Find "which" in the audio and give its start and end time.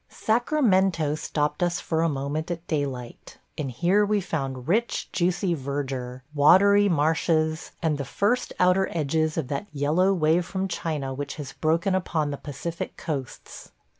11.13-11.35